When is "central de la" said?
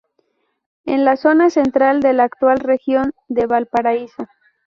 1.51-2.23